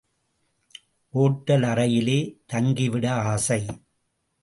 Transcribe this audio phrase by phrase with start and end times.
[1.13, 2.19] Hotel அறையிலே
[2.53, 3.61] தங்கிவிட ஆசை.